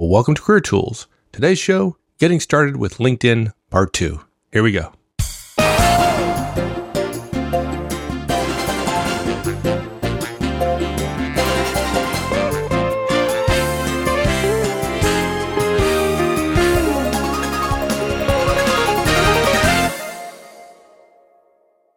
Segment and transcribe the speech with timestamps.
[0.00, 1.08] Well, welcome to Career Tools.
[1.30, 4.18] Today's show, Getting Started with LinkedIn, Part 2.
[4.50, 4.94] Here we go.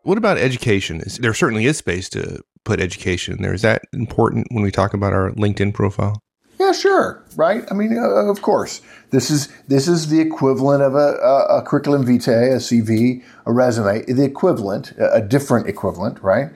[0.02, 1.02] What about education?
[1.22, 3.54] There certainly is space to put education there.
[3.54, 6.23] Is that important when we talk about our LinkedIn profile?
[6.74, 7.64] Sure, right.
[7.72, 8.82] I mean, uh, of course,
[9.12, 13.54] this is this is the equivalent of a, a, a, curriculum vitae, a CV, a
[13.54, 14.04] resume.
[14.06, 16.50] The equivalent, a different equivalent, right?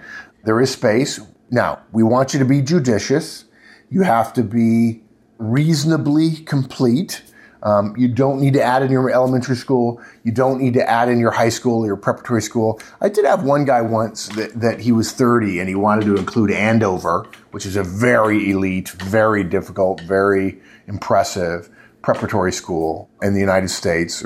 [0.43, 1.19] There is space.
[1.49, 3.45] Now, we want you to be judicious.
[3.89, 5.01] You have to be
[5.37, 7.21] reasonably complete.
[7.63, 10.01] Um, you don't need to add in your elementary school.
[10.23, 12.79] You don't need to add in your high school or your preparatory school.
[13.01, 16.17] I did have one guy once that, that he was 30 and he wanted to
[16.17, 21.69] include Andover, which is a very elite, very difficult, very impressive
[22.01, 24.23] preparatory school in the United States.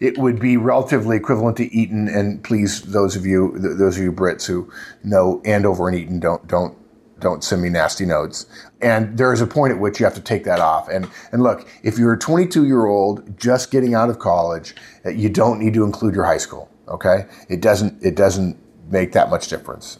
[0.00, 2.08] It would be relatively equivalent to Eton.
[2.08, 4.70] And please, those of you, those of you Brits who
[5.02, 6.76] know Andover and Eton, don't don't
[7.18, 8.46] don't send me nasty notes.
[8.80, 10.88] And there is a point at which you have to take that off.
[10.88, 15.28] And and look, if you're a 22 year old just getting out of college, you
[15.28, 16.70] don't need to include your high school.
[16.88, 18.58] Okay, it doesn't it doesn't
[18.90, 19.98] make that much difference.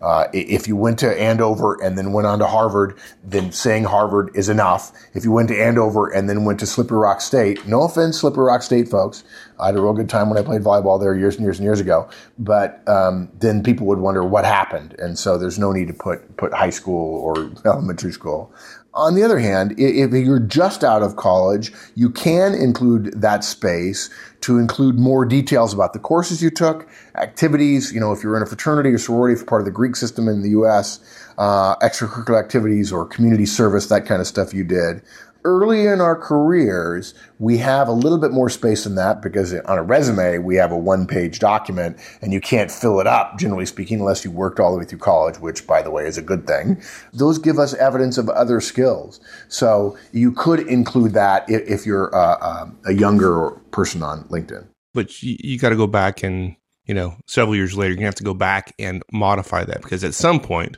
[0.00, 4.30] Uh, if you went to Andover and then went on to Harvard, then saying Harvard
[4.34, 4.92] is enough.
[5.14, 8.44] If you went to Andover and then went to Slippery Rock State, no offense, Slippery
[8.44, 9.24] Rock State folks,
[9.58, 11.64] I had a real good time when I played volleyball there years and years and
[11.64, 12.08] years ago.
[12.38, 16.36] But um, then people would wonder what happened, and so there's no need to put
[16.36, 18.52] put high school or elementary school.
[18.94, 24.08] On the other hand, if you're just out of college, you can include that space
[24.40, 28.42] to include more details about the courses you took, activities, you know, if you're in
[28.42, 31.00] a fraternity or sorority for part of the Greek system in the U.S.,
[31.36, 35.02] uh, extracurricular activities or community service, that kind of stuff you did
[35.48, 39.78] early in our careers, we have a little bit more space than that because on
[39.78, 43.64] a resume, we have a one page document and you can't fill it up, generally
[43.64, 46.22] speaking, unless you worked all the way through college, which, by the way, is a
[46.22, 46.82] good thing.
[47.14, 49.20] Those give us evidence of other skills.
[49.48, 54.66] So you could include that if you're a, a younger person on LinkedIn.
[54.92, 58.14] But you, you got to go back and, you know, several years later, you have
[58.16, 60.76] to go back and modify that because at some point,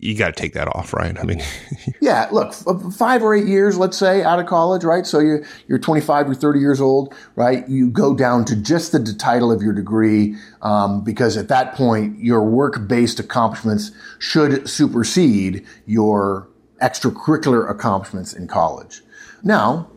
[0.00, 1.18] you got to take that off, right?
[1.18, 1.42] I mean,
[2.00, 2.28] yeah.
[2.30, 2.54] Look,
[2.92, 5.04] five or eight years, let's say, out of college, right?
[5.04, 7.68] So you you're 25 or 30 years old, right?
[7.68, 12.20] You go down to just the title of your degree um, because at that point,
[12.20, 16.48] your work-based accomplishments should supersede your
[16.80, 19.02] extracurricular accomplishments in college.
[19.42, 19.90] Now,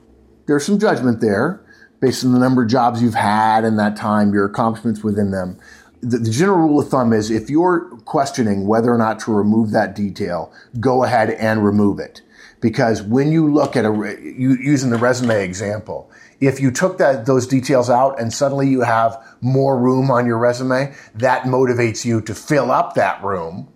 [0.48, 1.64] there's some judgment there
[2.00, 5.60] based on the number of jobs you've had in that time, your accomplishments within them
[6.02, 9.72] the, the, general rule of thumb is if you're questioning whether or not to remove
[9.72, 12.22] that detail, go ahead and remove it.
[12.60, 17.26] Because when you look at a, you, using the resume example, if you took that,
[17.26, 22.22] those details out and suddenly you have more room on your resume, that motivates you
[22.22, 23.72] to fill up that room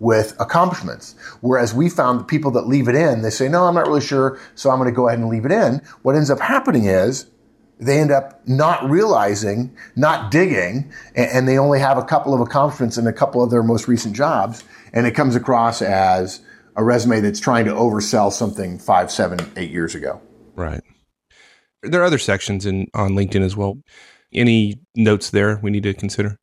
[0.00, 1.14] with accomplishments.
[1.40, 4.00] Whereas we found the people that leave it in, they say, no, I'm not really
[4.00, 5.82] sure, so I'm going to go ahead and leave it in.
[6.02, 7.26] What ends up happening is
[7.78, 12.98] they end up not realizing, not digging, and, they only have a couple of accomplishments
[12.98, 16.40] in a couple of their most recent jobs, and it comes across as
[16.76, 20.20] a resume that's trying to oversell something five, seven, eight years ago.
[20.56, 20.82] Right.
[21.82, 23.78] There are other sections in on LinkedIn as well.
[24.32, 26.36] Any notes there we need to consider?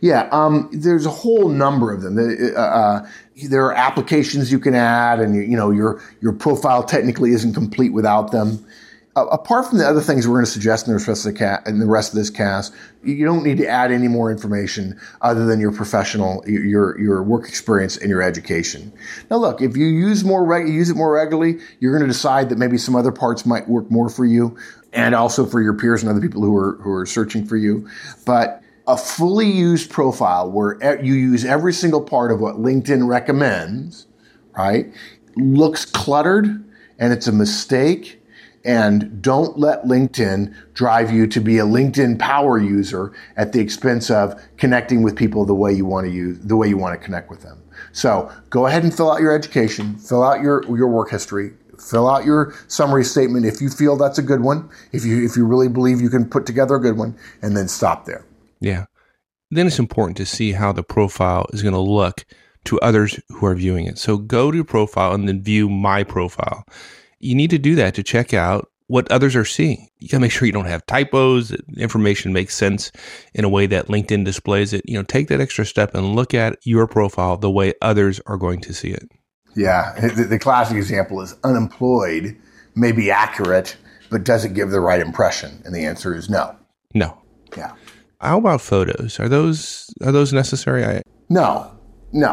[0.00, 2.18] Yeah, um, there's a whole number of them.
[2.18, 3.08] Uh, uh,
[3.48, 7.54] there are applications you can add, and you, you know your your profile technically isn't
[7.54, 8.64] complete without them
[9.16, 11.38] Uh, apart from the other things we're going to suggest in the rest of the
[11.38, 14.98] cast, in the rest of this cast, you don't need to add any more information
[15.22, 18.92] other than your professional, your your work experience and your education.
[19.30, 22.48] Now, look, if you use more reg- use it more regularly, you're going to decide
[22.48, 24.56] that maybe some other parts might work more for you,
[24.92, 27.88] and also for your peers and other people who are who are searching for you.
[28.26, 34.06] But a fully used profile where you use every single part of what LinkedIn recommends,
[34.56, 34.92] right,
[35.36, 36.46] looks cluttered
[36.98, 38.20] and it's a mistake
[38.64, 44.10] and don't let LinkedIn drive you to be a LinkedIn power user at the expense
[44.10, 47.04] of connecting with people the way you want to use, the way you want to
[47.04, 47.62] connect with them.
[47.92, 52.08] So go ahead and fill out your education, fill out your, your work history, fill
[52.08, 55.44] out your summary statement if you feel that's a good one, if you, if you
[55.44, 58.24] really believe you can put together a good one, and then stop there.
[58.60, 58.86] Yeah.
[59.50, 62.24] Then it's important to see how the profile is going to look
[62.64, 63.98] to others who are viewing it.
[63.98, 66.64] So go to profile and then view my profile
[67.24, 69.88] you need to do that to check out what others are seeing.
[69.98, 72.92] You got to make sure you don't have typos, that information makes sense
[73.32, 74.82] in a way that LinkedIn displays it.
[74.84, 78.36] You know, take that extra step and look at your profile the way others are
[78.36, 79.08] going to see it.
[79.56, 79.98] Yeah.
[80.14, 82.36] The, the classic example is unemployed
[82.74, 83.76] may be accurate,
[84.10, 85.62] but does it give the right impression?
[85.64, 86.54] And the answer is no.
[86.92, 87.16] No.
[87.56, 87.72] Yeah.
[88.20, 89.18] How about photos?
[89.20, 90.84] Are those are those necessary?
[90.84, 91.70] I, No,
[92.12, 92.32] no.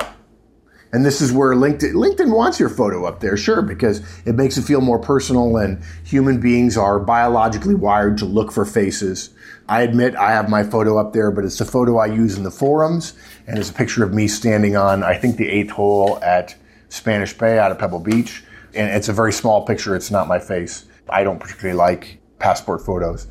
[0.94, 4.58] And this is where LinkedIn LinkedIn wants your photo up there, sure, because it makes
[4.58, 9.30] it feel more personal and human beings are biologically wired to look for faces.
[9.70, 12.44] I admit I have my photo up there, but it's a photo I use in
[12.44, 13.14] the forums
[13.48, 16.56] and it's a picture of me standing on I think the eighth hole at
[16.90, 18.44] Spanish Bay out of Pebble Beach.
[18.74, 20.86] And it's a very small picture, it's not my face.
[21.10, 23.28] I don't particularly like passport photos.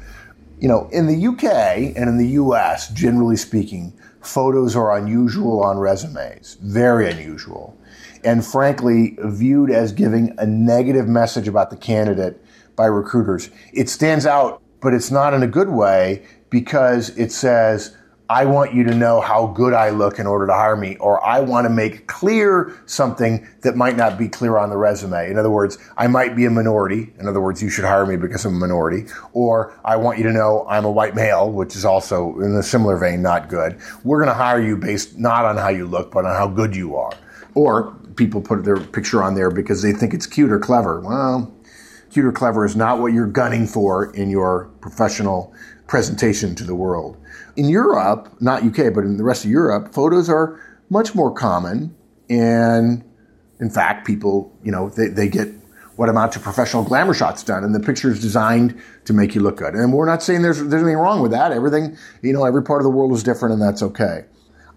[0.59, 1.45] You know, in the UK
[1.97, 7.77] and in the US, generally speaking, photos are unusual on resumes, very unusual,
[8.25, 12.43] and frankly, viewed as giving a negative message about the candidate
[12.77, 13.51] by recruiters.
[13.73, 17.97] It stands out, but it's not in a good way because it says,
[18.31, 21.23] I want you to know how good I look in order to hire me, or
[21.27, 25.29] I want to make clear something that might not be clear on the resume.
[25.29, 27.13] In other words, I might be a minority.
[27.19, 29.07] In other words, you should hire me because I'm a minority.
[29.33, 32.63] Or I want you to know I'm a white male, which is also in a
[32.63, 33.81] similar vein not good.
[34.05, 36.77] We're going to hire you based not on how you look, but on how good
[36.77, 37.13] you are.
[37.55, 41.01] Or people put their picture on there because they think it's cute or clever.
[41.01, 41.53] Well,
[42.13, 45.53] cute or clever is not what you're gunning for in your professional
[45.91, 47.17] presentation to the world.
[47.57, 50.59] In Europe, not UK, but in the rest of Europe, photos are
[50.89, 51.95] much more common.
[52.31, 53.05] And
[53.59, 55.49] in fact, people, you know, they, they get
[55.97, 59.43] what amount to professional glamour shots done, and the picture is designed to make you
[59.43, 59.75] look good.
[59.75, 61.51] And we're not saying there's, there's anything wrong with that.
[61.51, 64.25] Everything, you know, every part of the world is different, and that's okay.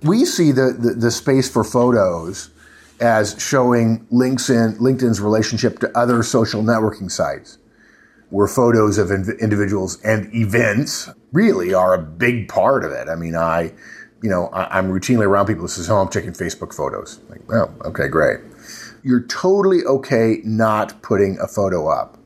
[0.02, 2.50] We see the, the, the space for photos
[3.00, 7.60] as showing links in LinkedIn's relationship to other social networking sites
[8.34, 13.08] where photos of individuals and events really are a big part of it.
[13.08, 13.72] I mean, I,
[14.24, 17.42] you know, I, am routinely around people who says, "Oh, I'm taking Facebook photos." Like,
[17.52, 18.40] oh, okay, great.
[19.04, 22.18] You're totally okay not putting a photo up.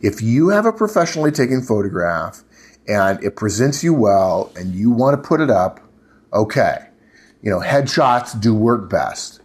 [0.00, 2.44] If you have a professionally taken photograph
[2.88, 5.80] and it presents you well and you want to put it up,
[6.32, 6.78] okay.
[7.42, 9.42] You know, headshots do work best.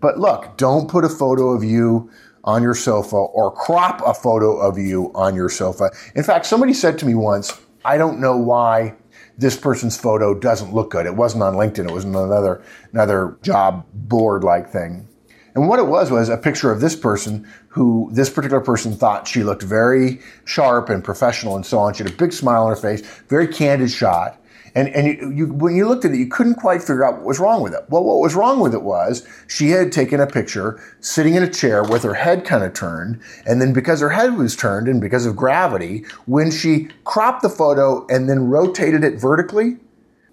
[0.00, 2.10] But look, don't put a photo of you
[2.44, 5.90] on your sofa or crop a photo of you on your sofa.
[6.14, 8.94] In fact, somebody said to me once, I don't know why
[9.36, 11.06] this person's photo doesn't look good.
[11.06, 11.88] It wasn't on LinkedIn.
[11.88, 12.62] It was another,
[12.92, 15.08] another job board like thing.
[15.54, 19.28] And what it was was a picture of this person who this particular person thought
[19.28, 21.94] she looked very sharp and professional and so on.
[21.94, 24.40] She had a big smile on her face, very candid shot.
[24.74, 27.24] And, and you, you, when you looked at it, you couldn't quite figure out what
[27.24, 27.84] was wrong with it.
[27.88, 31.50] Well, what was wrong with it was she had taken a picture sitting in a
[31.50, 33.20] chair with her head kind of turned.
[33.46, 37.48] And then because her head was turned and because of gravity, when she cropped the
[37.48, 39.78] photo and then rotated it vertically,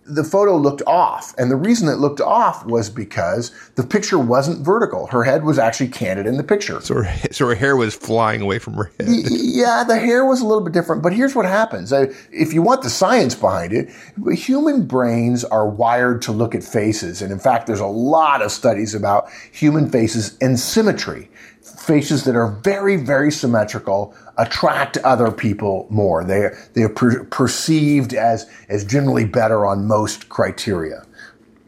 [0.05, 1.33] the photo looked off.
[1.37, 5.07] And the reason it looked off was because the picture wasn't vertical.
[5.07, 6.81] Her head was actually canted in the picture.
[6.81, 9.07] So her, so her hair was flying away from her head.
[9.09, 11.03] Yeah, the hair was a little bit different.
[11.03, 11.91] But here's what happens.
[11.91, 13.89] If you want the science behind it,
[14.33, 17.21] human brains are wired to look at faces.
[17.21, 21.29] And in fact, there's a lot of studies about human faces and symmetry
[21.61, 26.23] faces that are very, very symmetrical attract other people more.
[26.23, 31.05] They they are per- perceived as, as generally better on most criteria.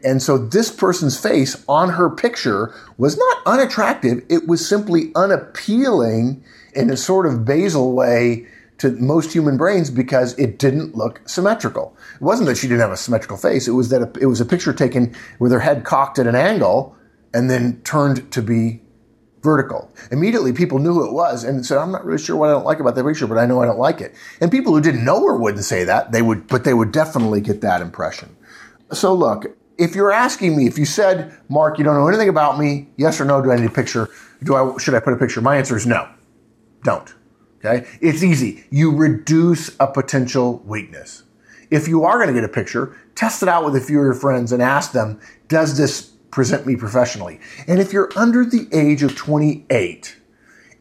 [0.02, 4.22] And so this person's face on her picture was not unattractive.
[4.28, 6.44] It was simply unappealing
[6.74, 8.46] in a sort of basal way
[8.78, 11.96] to most human brains because it didn't look symmetrical.
[12.16, 13.66] It wasn't that she didn't have a symmetrical face.
[13.66, 16.94] It was that it was a picture taken with her head cocked at an angle
[17.32, 18.80] and then turned to be
[19.44, 19.92] vertical.
[20.10, 22.64] Immediately, people knew who it was and said, "I'm not really sure what I don't
[22.64, 25.04] like about that picture, but I know I don't like it." And people who didn't
[25.04, 26.10] know her wouldn't say that.
[26.10, 28.30] They would, but they would definitely get that impression.
[28.92, 29.46] So, look,
[29.76, 33.20] if you're asking me, if you said, "Mark, you don't know anything about me," yes
[33.20, 34.08] or no, do I need a picture?
[34.42, 35.40] Do I should I put a picture?
[35.40, 36.06] My answer is no.
[36.82, 37.14] Don't.
[37.64, 38.64] Okay, it's easy.
[38.70, 41.22] You reduce a potential weakness.
[41.70, 44.04] If you are going to get a picture, test it out with a few of
[44.04, 47.38] your friends and ask them, "Does this present me professionally.
[47.68, 50.16] And if you're under the age of 28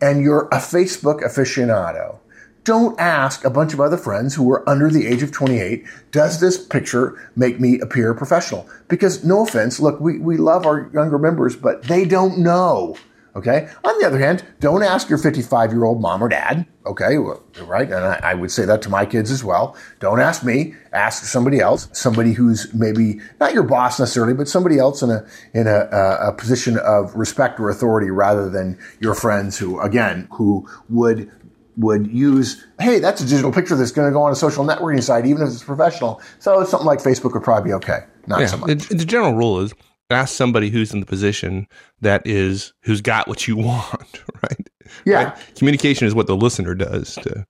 [0.01, 2.17] and you're a Facebook aficionado,
[2.63, 6.39] don't ask a bunch of other friends who are under the age of 28, does
[6.39, 8.67] this picture make me appear professional?
[8.87, 12.97] Because no offense, look, we, we love our younger members, but they don't know.
[13.35, 13.67] Okay.
[13.83, 16.67] On the other hand, don't ask your 55 year old mom or dad.
[16.85, 17.17] Okay.
[17.17, 17.87] Right.
[17.87, 19.75] And I, I, would say that to my kids as well.
[19.99, 20.75] Don't ask me.
[20.91, 25.25] Ask somebody else, somebody who's maybe not your boss necessarily, but somebody else in a,
[25.53, 25.87] in a,
[26.21, 31.31] a position of respect or authority rather than your friends who, again, who would
[31.75, 35.01] would use, hey, that's a digital picture that's going to go on a social networking
[35.01, 36.21] site, even if it's professional.
[36.37, 38.01] So something like Facebook would probably be okay.
[38.27, 38.89] Not yeah, so much.
[38.89, 39.73] The, the general rule is
[40.13, 41.67] ask somebody who's in the position
[42.01, 44.69] that is who's got what you want, right?
[45.05, 45.23] Yeah.
[45.23, 45.55] Right?
[45.55, 47.45] Communication is what the listener does, to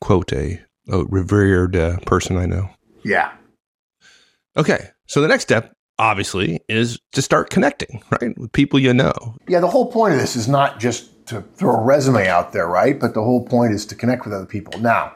[0.00, 2.68] quote a, a revered uh, person I know.
[3.04, 3.32] Yeah.
[4.56, 4.90] Okay.
[5.06, 8.36] So the next step, obviously, is to start connecting, right?
[8.38, 9.36] With people you know.
[9.48, 9.60] Yeah.
[9.60, 12.98] The whole point of this is not just to throw a resume out there, right?
[12.98, 14.78] But the whole point is to connect with other people.
[14.80, 15.12] Now,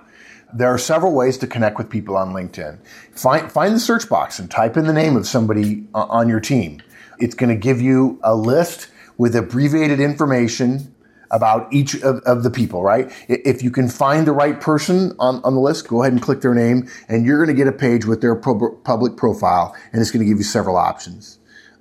[0.52, 2.78] there are several ways to connect with people on LinkedIn.
[3.12, 6.40] Find, find the search box and type in the name of somebody uh, on your
[6.40, 6.82] team.
[7.18, 10.94] It's going to give you a list with abbreviated information
[11.30, 13.10] about each of, of, the people, right?
[13.28, 16.40] If you can find the right person on, on the list, go ahead and click
[16.40, 20.00] their name and you're going to get a page with their pro- public profile and
[20.00, 21.38] it's going to give you several options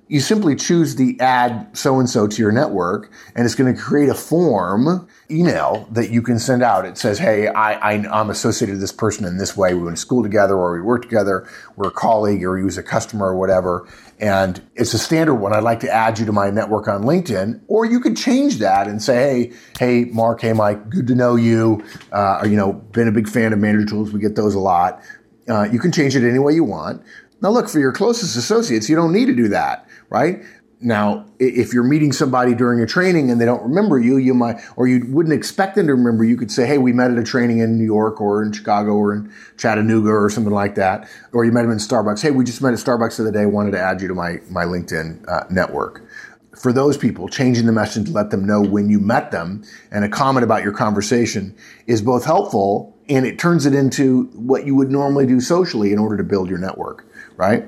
[0.08, 3.80] you simply choose the add so and so to your network and it's going to
[3.80, 6.84] create a form email that you can send out.
[6.84, 9.74] It says, Hey, I, am associated with this person in this way.
[9.74, 11.48] We went to school together or we work together.
[11.74, 13.88] We're a colleague or he was a customer or whatever.
[14.20, 15.52] And it's a standard one.
[15.52, 17.62] I'd like to add you to my network on LinkedIn.
[17.66, 21.34] Or you could change that and say, Hey, hey, Mark, hey, Mike, good to know
[21.34, 21.84] you.
[22.12, 24.12] Uh, you know, been a big fan of manager tools.
[24.12, 25.02] We get those a lot.
[25.48, 27.02] Uh, you can change it any way you want.
[27.42, 30.42] Now, look, for your closest associates, you don't need to do that, right?
[30.80, 34.60] Now, if you're meeting somebody during a training and they don't remember you, you might,
[34.76, 37.24] or you wouldn't expect them to remember, you could say, Hey, we met at a
[37.24, 41.08] training in New York or in Chicago or in Chattanooga or something like that.
[41.32, 42.20] Or you met them in Starbucks.
[42.20, 43.46] Hey, we just met at Starbucks the other day.
[43.46, 46.06] Wanted to add you to my, my LinkedIn uh, network.
[46.54, 50.04] For those people, changing the message to let them know when you met them and
[50.04, 51.54] a comment about your conversation
[51.86, 55.98] is both helpful and it turns it into what you would normally do socially in
[55.98, 57.05] order to build your network
[57.36, 57.64] right?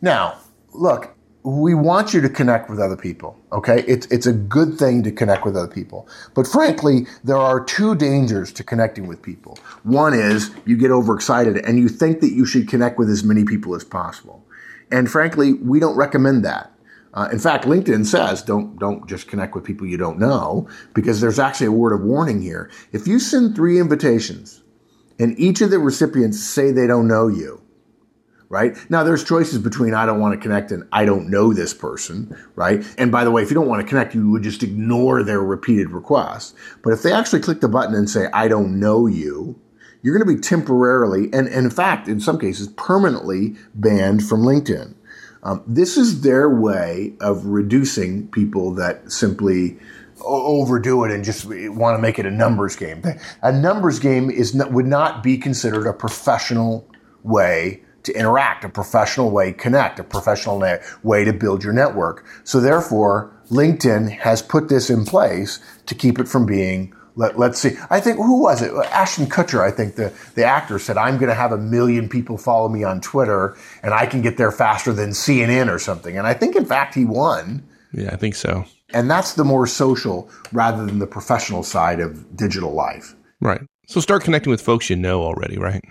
[0.00, 0.38] Now,
[0.72, 3.38] look, we want you to connect with other people.
[3.52, 3.84] Okay.
[3.86, 6.08] It's, it's a good thing to connect with other people.
[6.34, 9.56] But frankly, there are two dangers to connecting with people.
[9.84, 13.44] One is you get overexcited and you think that you should connect with as many
[13.44, 14.44] people as possible.
[14.90, 16.72] And frankly, we don't recommend that.
[17.14, 21.20] Uh, in fact, LinkedIn says don't don't just connect with people you don't know because
[21.20, 22.70] there's actually a word of warning here.
[22.92, 24.62] If you send three invitations
[25.18, 27.62] and each of the recipients say they don't know you,
[28.48, 28.76] right?
[28.90, 32.36] Now there's choices between I don't want to connect and I don't know this person,
[32.54, 32.84] right?
[32.98, 35.40] And by the way, if you don't want to connect, you would just ignore their
[35.40, 36.54] repeated requests.
[36.82, 39.60] But if they actually click the button and say, I don't know you,
[40.02, 44.42] you're going to be temporarily, and, and in fact, in some cases, permanently banned from
[44.42, 44.94] LinkedIn.
[45.42, 49.78] Um, this is their way of reducing people that simply
[50.20, 53.02] overdo it and just want to make it a numbers game.
[53.42, 56.88] A numbers game is not, would not be considered a professional
[57.22, 60.62] way to interact, a professional way connect, a professional
[61.02, 62.24] way to build your network.
[62.44, 67.58] So therefore, LinkedIn has put this in place to keep it from being let, us
[67.58, 67.76] see.
[67.88, 68.72] I think who was it?
[68.92, 72.36] Ashton Kutcher, I think the, the actor said, I'm going to have a million people
[72.36, 76.18] follow me on Twitter and I can get there faster than CNN or something.
[76.18, 77.66] And I think in fact he won.
[77.92, 78.66] Yeah, I think so.
[78.92, 83.16] And that's the more social rather than the professional side of digital life.
[83.40, 83.62] Right.
[83.86, 85.82] So start connecting with folks you know already, right?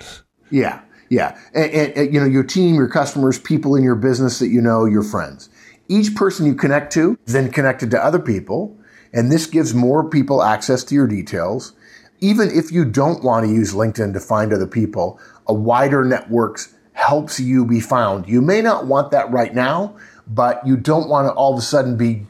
[0.52, 0.82] Yeah.
[1.10, 1.38] Yeah.
[1.54, 4.62] And, and, and, you know, your team, your customers, people in your business that you
[4.62, 5.50] know, your friends.
[5.88, 8.78] Each person you connect to then connected to other people.
[9.14, 11.74] And this gives more people access to your details.
[12.20, 16.60] Even if you don't want to use LinkedIn to find other people, a wider network
[16.94, 18.28] helps you be found.
[18.28, 19.96] You may not want that right now,
[20.28, 22.26] but you don't want to all of a sudden be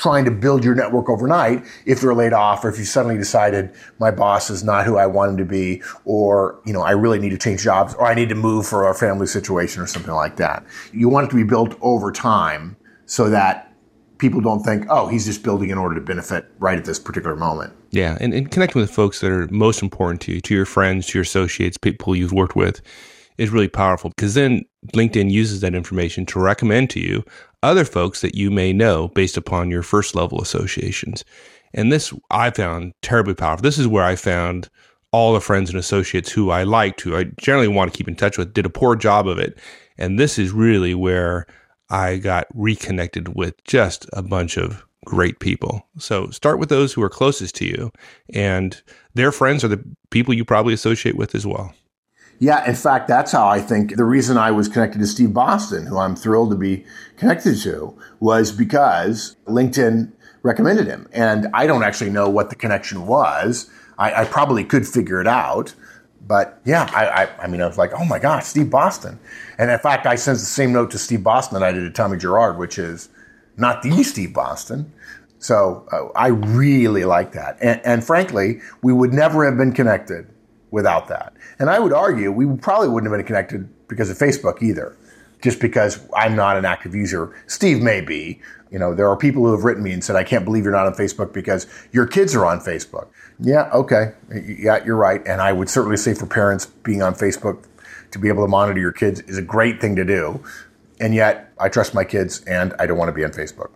[0.00, 3.70] trying to build your network overnight if you're laid off or if you suddenly decided
[3.98, 7.18] my boss is not who I want him to be or, you know, I really
[7.18, 10.14] need to change jobs or I need to move for a family situation or something
[10.14, 10.64] like that.
[10.92, 13.74] You want it to be built over time so that
[14.16, 17.36] people don't think, oh, he's just building in order to benefit right at this particular
[17.36, 17.74] moment.
[17.90, 18.16] Yeah.
[18.22, 21.18] And, and connecting with folks that are most important to you, to your friends, to
[21.18, 22.80] your associates, people you've worked with
[23.36, 24.64] is really powerful because then
[24.94, 27.24] LinkedIn uses that information to recommend to you
[27.62, 31.24] other folks that you may know based upon your first level associations.
[31.74, 33.62] And this I found terribly powerful.
[33.62, 34.68] This is where I found
[35.12, 38.16] all the friends and associates who I liked, who I generally want to keep in
[38.16, 39.58] touch with, did a poor job of it.
[39.98, 41.46] And this is really where
[41.90, 45.86] I got reconnected with just a bunch of great people.
[45.98, 47.90] So start with those who are closest to you,
[48.32, 48.80] and
[49.14, 51.74] their friends are the people you probably associate with as well.
[52.40, 55.84] Yeah, in fact, that's how I think the reason I was connected to Steve Boston,
[55.84, 56.86] who I'm thrilled to be
[57.18, 60.10] connected to, was because LinkedIn
[60.42, 61.06] recommended him.
[61.12, 63.70] And I don't actually know what the connection was.
[63.98, 65.74] I, I probably could figure it out.
[66.26, 69.20] But yeah, I, I, I, mean, I was like, oh my God, Steve Boston.
[69.58, 71.90] And in fact, I sent the same note to Steve Boston that I did to
[71.90, 73.10] Tommy Gerard, which is
[73.58, 74.90] not the Steve Boston.
[75.40, 77.58] So uh, I really like that.
[77.60, 80.26] And, and frankly, we would never have been connected
[80.70, 81.32] without that.
[81.58, 84.96] And I would argue we probably wouldn't have been connected because of Facebook either.
[85.42, 87.34] just because I'm not an active user.
[87.46, 88.40] Steve may be.
[88.70, 90.72] You know, there are people who have written me and said, I can't believe you're
[90.72, 93.08] not on Facebook because your kids are on Facebook.
[93.40, 94.12] Yeah, okay.
[94.32, 95.26] Yeah, you're right.
[95.26, 97.64] And I would certainly say for parents being on Facebook
[98.12, 100.42] to be able to monitor your kids is a great thing to do.
[101.00, 103.70] And yet I trust my kids and I don't want to be on Facebook.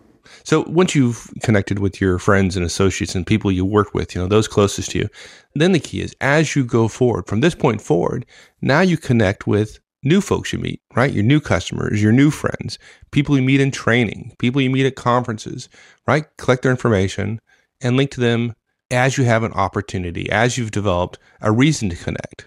[0.45, 4.21] So once you've connected with your friends and associates and people you work with, you
[4.21, 5.09] know, those closest to you,
[5.55, 8.27] then the key is as you go forward from this point forward,
[8.61, 11.11] now you connect with new folks you meet, right?
[11.11, 12.77] Your new customers, your new friends,
[13.09, 15.67] people you meet in training, people you meet at conferences,
[16.05, 16.25] right?
[16.37, 17.39] Collect their information
[17.81, 18.53] and link to them
[18.91, 22.45] as you have an opportunity, as you've developed a reason to connect.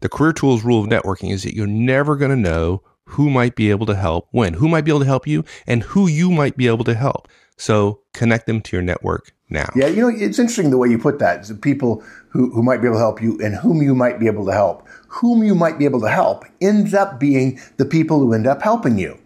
[0.00, 3.54] The career tools rule of networking is that you're never going to know who might
[3.54, 6.30] be able to help when, who might be able to help you, and who you
[6.30, 7.28] might be able to help.
[7.56, 9.70] So connect them to your network now.
[9.76, 11.44] Yeah, you know, it's interesting the way you put that.
[11.44, 14.26] The people who, who might be able to help you and whom you might be
[14.26, 14.88] able to help.
[15.08, 18.62] Whom you might be able to help ends up being the people who end up
[18.62, 19.18] helping you.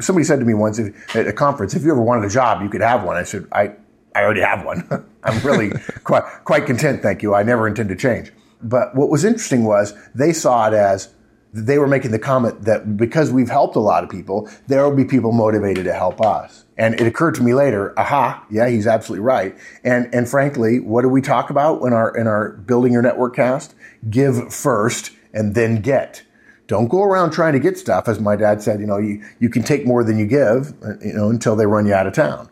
[0.00, 0.80] Somebody said to me once
[1.14, 3.16] at a conference, if you ever wanted a job, you could have one.
[3.16, 3.72] I said, I,
[4.14, 4.86] I already have one.
[5.24, 5.70] I'm really
[6.04, 7.34] quite, quite content, thank you.
[7.34, 8.32] I never intend to change.
[8.62, 11.14] But what was interesting was they saw it as
[11.52, 14.94] they were making the comment that because we've helped a lot of people, there will
[14.94, 16.64] be people motivated to help us.
[16.76, 19.56] And it occurred to me later, aha, yeah, he's absolutely right.
[19.84, 23.36] And and frankly, what do we talk about in our in our building your network
[23.36, 23.74] cast?
[24.08, 26.22] Give first and then get.
[26.66, 28.78] Don't go around trying to get stuff, as my dad said.
[28.78, 31.84] You know, you, you can take more than you give, you know, until they run
[31.84, 32.48] you out of town.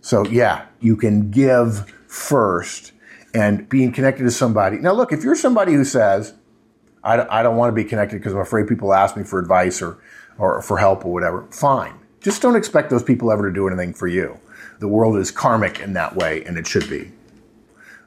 [0.00, 2.92] So yeah, you can give first
[3.34, 4.78] and being connected to somebody.
[4.78, 6.32] Now, look, if you're somebody who says,
[7.04, 9.80] I, I don't want to be connected because I'm afraid people ask me for advice
[9.82, 9.98] or,
[10.38, 11.46] or for help or whatever.
[11.50, 11.98] Fine.
[12.20, 14.38] Just don't expect those people ever to do anything for you.
[14.80, 17.10] The world is karmic in that way, and it should be.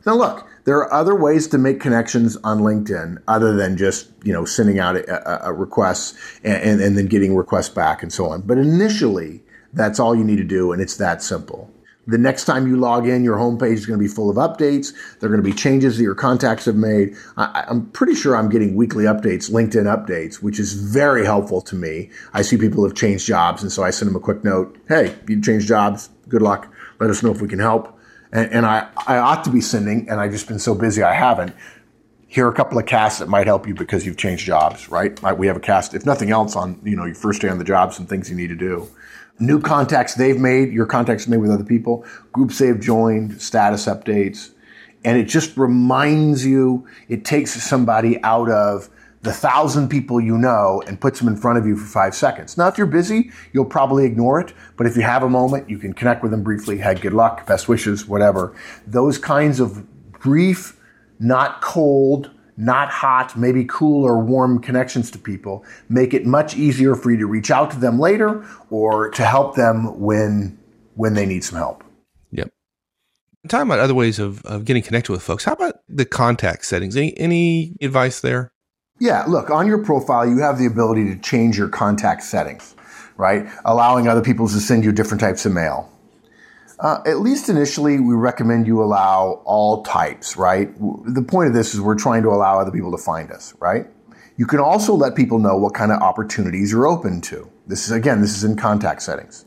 [0.06, 4.34] Now, look, there are other ways to make connections on LinkedIn other than just you
[4.34, 8.28] know sending out a, a requests and, and, and then getting requests back and so
[8.28, 8.42] on.
[8.42, 9.42] But initially,
[9.74, 11.72] that's all you need to do, and it's that simple.
[12.08, 14.94] The next time you log in, your homepage is going to be full of updates.
[15.20, 17.16] There are going to be changes that your contacts have made.
[17.38, 21.76] I, am pretty sure I'm getting weekly updates, LinkedIn updates, which is very helpful to
[21.76, 22.10] me.
[22.34, 24.78] I see people have changed jobs, and so I send them a quick note.
[24.88, 26.10] Hey, you changed jobs.
[26.28, 26.74] Good luck.
[27.00, 27.98] Let us know if we can help.
[28.32, 31.14] And, and I, I ought to be sending, and I've just been so busy I
[31.14, 31.54] haven't.
[32.28, 35.22] Here are a couple of casts that might help you because you've changed jobs, right?
[35.38, 37.66] We have a cast, if nothing else, on you know your first day on the
[37.66, 38.90] job, some things you need to do
[39.42, 44.52] new contacts they've made, your contacts made with other people, groups they've joined, status updates.
[45.04, 48.90] And it just reminds you, it takes somebody out of
[49.24, 52.58] the thousand people you know and puts them in front of you for five seconds.
[52.58, 54.54] Now, if you're busy, you'll probably ignore it.
[54.78, 56.78] But if you have a moment, you can connect with them briefly.
[56.78, 58.56] Hey, good luck, best wishes, whatever.
[58.88, 60.80] Those kinds of brief,
[61.20, 66.96] not cold, not hot, maybe cool or warm connections to people make it much easier
[66.96, 70.58] for you to reach out to them later or to help them when
[70.96, 71.84] when they need some help.
[72.32, 72.52] Yep.
[73.48, 76.96] Talking about other ways of, of getting connected with folks, how about the contact settings?
[76.96, 78.52] Any any advice there?
[79.00, 82.76] Yeah, look, on your profile you have the ability to change your contact settings,
[83.18, 83.50] right?
[83.66, 85.92] Allowing other people to send you different types of mail
[86.82, 90.74] uh, at least initially, we recommend you allow all types, right?
[91.06, 93.86] The point of this is we're trying to allow other people to find us, right?
[94.36, 97.48] You can also let people know what kind of opportunities you're open to.
[97.68, 99.46] This is, again, this is in contact settings.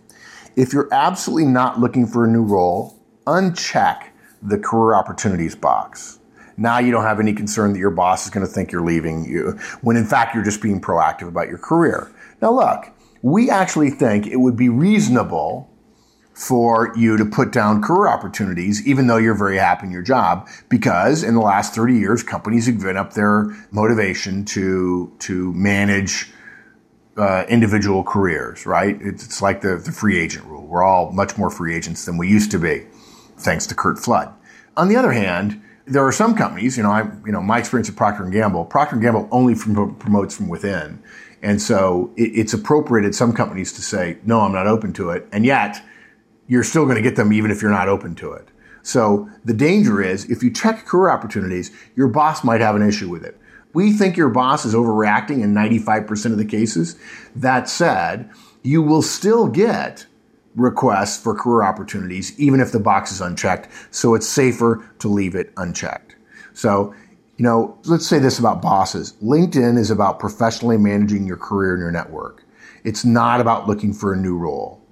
[0.54, 6.20] If you're absolutely not looking for a new role, uncheck the career opportunities box.
[6.56, 9.24] Now you don't have any concern that your boss is going to think you're leaving
[9.24, 12.12] you, when in fact you're just being proactive about your career.
[12.40, 12.92] Now look,
[13.22, 15.68] we actually think it would be reasonable
[16.34, 20.48] for you to put down career opportunities, even though you're very happy in your job,
[20.68, 26.32] because in the last 30 years, companies have given up their motivation to, to manage
[27.16, 28.98] uh, individual careers, right?
[29.00, 30.66] It's, it's like the, the free agent rule.
[30.66, 32.84] We're all much more free agents than we used to be,
[33.38, 34.34] thanks to Curt Flood.
[34.76, 37.88] On the other hand, there are some companies, you know, I, you know, my experience
[37.88, 41.00] at Procter and Gamble, Procter and Gamble only from, promotes from within.
[41.42, 45.10] And so it, it's appropriate at some companies to say, no, I'm not open to
[45.10, 45.28] it.
[45.30, 45.80] And yet,
[46.46, 48.48] you're still going to get them even if you're not open to it.
[48.82, 53.08] So the danger is if you check career opportunities, your boss might have an issue
[53.08, 53.38] with it.
[53.72, 56.96] We think your boss is overreacting in 95% of the cases.
[57.34, 58.30] That said,
[58.62, 60.06] you will still get
[60.54, 63.68] requests for career opportunities even if the box is unchecked.
[63.90, 66.14] So it's safer to leave it unchecked.
[66.52, 66.94] So,
[67.36, 69.14] you know, let's say this about bosses.
[69.22, 72.44] LinkedIn is about professionally managing your career and your network.
[72.84, 74.83] It's not about looking for a new role.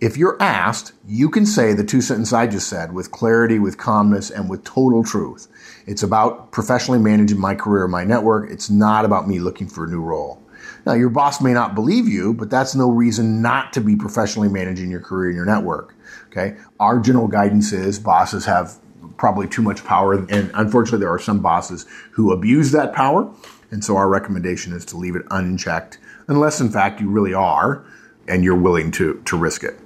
[0.00, 3.78] If you're asked, you can say the two sentences I just said with clarity, with
[3.78, 5.48] calmness, and with total truth.
[5.86, 8.48] It's about professionally managing my career, my network.
[8.48, 10.40] It's not about me looking for a new role.
[10.86, 14.48] Now, your boss may not believe you, but that's no reason not to be professionally
[14.48, 15.96] managing your career and your network.
[16.28, 16.56] Okay.
[16.78, 18.76] Our general guidance is bosses have
[19.16, 20.14] probably too much power.
[20.14, 23.28] And unfortunately, there are some bosses who abuse that power.
[23.72, 27.84] And so our recommendation is to leave it unchecked, unless in fact you really are
[28.28, 29.76] and you're willing to, to risk it.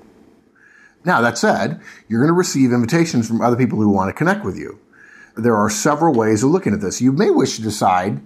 [1.05, 4.45] Now, that said, you're going to receive invitations from other people who want to connect
[4.45, 4.79] with you.
[5.37, 7.01] There are several ways of looking at this.
[7.01, 8.21] You may wish to decide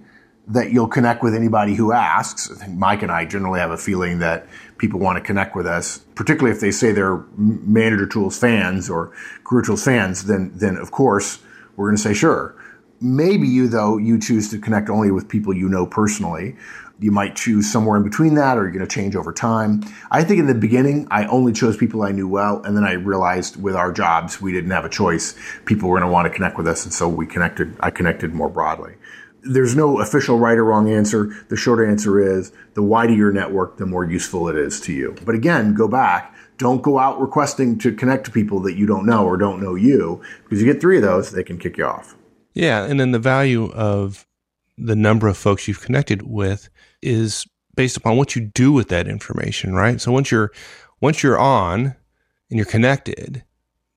[0.47, 2.49] that you'll connect with anybody who asks.
[2.49, 5.67] I think Mike and I generally have a feeling that people want to connect with
[5.67, 9.11] us, particularly if they say they're Manager Tools fans or
[9.43, 11.39] Career Tools fans, then, then of course
[11.75, 12.55] we're going to say sure.
[12.99, 16.55] Maybe you, though, you choose to connect only with people you know personally.
[16.99, 19.83] You might choose somewhere in between that, or you're going to change over time.
[20.09, 22.93] I think in the beginning, I only chose people I knew well, and then I
[22.93, 25.35] realized with our jobs, we didn't have a choice.
[25.65, 27.75] People were going to want to connect with us, and so we connected.
[27.79, 28.95] I connected more broadly
[29.43, 31.33] there's no official right or wrong answer.
[31.49, 35.15] The short answer is the wider your network, the more useful it is to you.
[35.25, 36.35] But again, go back.
[36.57, 39.75] Don't go out requesting to connect to people that you don't know or don't know
[39.75, 42.15] you, because you get three of those, they can kick you off.
[42.53, 42.83] Yeah.
[42.83, 44.25] And then the value of
[44.77, 46.69] the number of folks you've connected with
[47.01, 50.01] is based upon what you do with that information, right?
[50.01, 50.51] So once you're,
[50.99, 51.95] once you're on
[52.49, 53.43] and you're connected,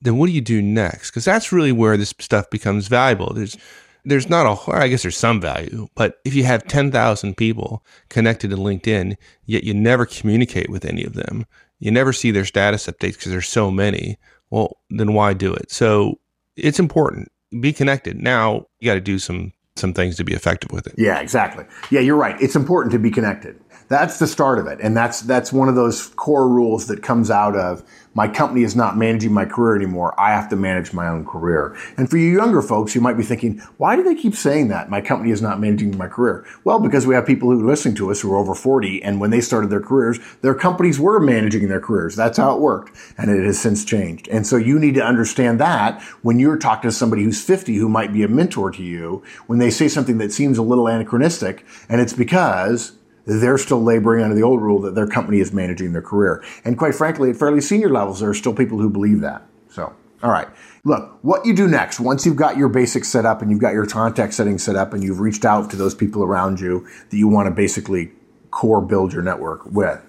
[0.00, 1.10] then what do you do next?
[1.10, 3.32] Because that's really where this stuff becomes valuable.
[3.34, 3.56] There's,
[4.04, 8.50] there's not a, I guess there's some value, but if you have 10,000 people connected
[8.50, 11.46] to LinkedIn, yet you never communicate with any of them,
[11.78, 14.18] you never see their status updates because there's so many,
[14.50, 15.70] well, then why do it?
[15.70, 16.18] So
[16.56, 17.28] it's important.
[17.60, 18.18] Be connected.
[18.18, 20.94] Now you got to do some, some things to be effective with it.
[20.98, 21.64] Yeah, exactly.
[21.90, 22.40] Yeah, you're right.
[22.40, 23.58] It's important to be connected.
[23.90, 24.78] That's the start of it.
[24.80, 27.82] And that's, that's one of those core rules that comes out of
[28.14, 30.18] my company is not managing my career anymore.
[30.18, 31.76] I have to manage my own career.
[31.96, 34.90] And for you younger folks, you might be thinking, why do they keep saying that?
[34.90, 36.46] My company is not managing my career.
[36.62, 39.20] Well, because we have people who are listening to us who are over 40 and
[39.20, 42.14] when they started their careers, their companies were managing their careers.
[42.14, 42.96] That's how it worked.
[43.18, 44.28] And it has since changed.
[44.28, 47.88] And so you need to understand that when you're talking to somebody who's 50 who
[47.88, 51.64] might be a mentor to you, when they say something that seems a little anachronistic,
[51.88, 52.92] and it's because
[53.38, 56.42] they're still laboring under the old rule that their company is managing their career.
[56.64, 59.42] And quite frankly, at fairly senior levels, there are still people who believe that.
[59.68, 60.48] So, all right.
[60.84, 63.72] Look, what you do next, once you've got your basics set up and you've got
[63.72, 67.16] your contact settings set up and you've reached out to those people around you that
[67.16, 68.10] you want to basically
[68.50, 70.00] core build your network with,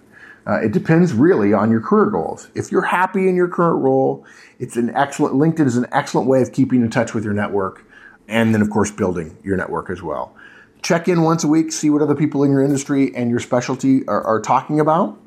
[0.48, 2.50] uh, it depends really on your career goals.
[2.56, 4.26] If you're happy in your current role,
[4.58, 7.86] it's an excellent, LinkedIn is an excellent way of keeping in touch with your network
[8.28, 10.36] and then, of course, building your network as well
[10.82, 14.06] check in once a week, see what other people in your industry and your specialty
[14.08, 15.18] are, are talking about.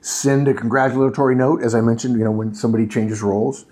[0.00, 3.64] Send a congratulatory note, as I mentioned, you know, when somebody changes roles.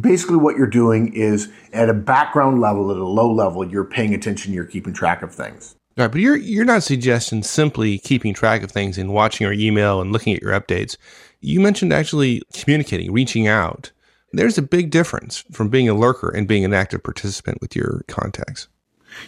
[0.00, 4.12] Basically, what you're doing is at a background level, at a low level, you're paying
[4.12, 5.76] attention, you're keeping track of things.
[5.96, 9.54] All right, but you're you're not suggesting simply keeping track of things and watching your
[9.54, 10.96] email and looking at your updates.
[11.40, 13.90] You mentioned actually communicating, reaching out.
[14.32, 18.04] There's a big difference from being a lurker and being an active participant with your
[18.08, 18.68] contacts.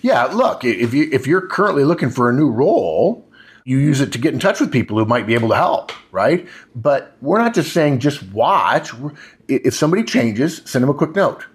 [0.02, 3.30] Yeah, look, if you if you're currently looking for a new role,
[3.64, 5.92] you use it to get in touch with people who might be able to help,
[6.10, 6.48] right?
[6.74, 8.90] But we're not just saying just watch.
[9.48, 11.46] If somebody changes, send them a quick note.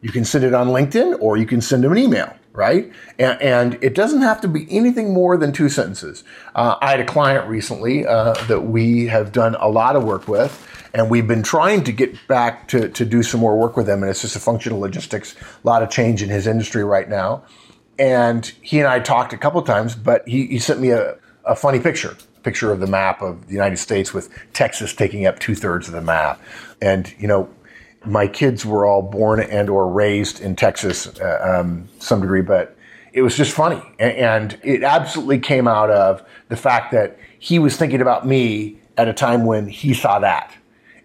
[0.00, 2.92] You can send it on LinkedIn or you can send them an email, right?
[3.18, 6.24] And, and it doesn't have to be anything more than two sentences.
[6.56, 10.26] Uh, I had a client recently uh, that we have done a lot of work
[10.26, 13.86] with, and we've been trying to get back to, to do some more work with
[13.86, 16.82] them, and it's just a function of logistics, a lot of change in his industry
[16.82, 17.44] right now
[18.02, 21.54] and he and I talked a couple times, but he, he sent me a, a
[21.54, 25.54] funny picture, picture of the map of the United States with Texas taking up two
[25.54, 26.40] thirds of the map.
[26.80, 27.48] And, you know,
[28.04, 32.76] my kids were all born and or raised in Texas, uh, um, some degree, but
[33.12, 33.80] it was just funny.
[34.00, 38.80] And, and it absolutely came out of the fact that he was thinking about me
[38.96, 40.52] at a time when he saw that.